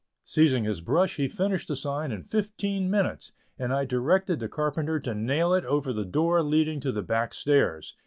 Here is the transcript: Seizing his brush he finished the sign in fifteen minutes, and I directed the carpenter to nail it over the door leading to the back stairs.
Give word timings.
Seizing 0.25 0.63
his 0.63 0.81
brush 0.81 1.17
he 1.17 1.27
finished 1.27 1.67
the 1.67 1.75
sign 1.75 2.11
in 2.11 2.23
fifteen 2.23 2.89
minutes, 2.89 3.31
and 3.59 3.71
I 3.71 3.85
directed 3.85 4.39
the 4.39 4.49
carpenter 4.49 4.99
to 4.99 5.13
nail 5.13 5.53
it 5.53 5.63
over 5.63 5.93
the 5.93 6.05
door 6.05 6.41
leading 6.41 6.79
to 6.79 6.91
the 6.91 7.03
back 7.03 7.35
stairs. 7.35 7.95